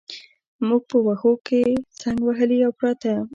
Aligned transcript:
موږ 0.67 0.81
په 0.89 0.97
وښو 1.05 1.33
کې 1.47 1.61
څنګ 2.01 2.17
وهلي 2.25 2.57
او 2.65 2.71
پراته. 2.79 3.13